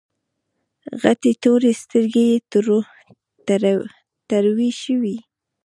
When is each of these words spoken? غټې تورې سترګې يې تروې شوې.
غټې 1.01 1.31
تورې 1.43 1.71
سترګې 1.81 2.23
يې 2.31 2.37
تروې 4.29 4.71
شوې. 4.83 5.17